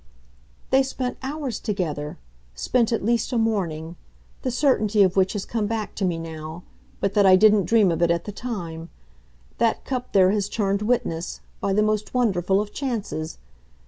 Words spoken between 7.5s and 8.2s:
dream of it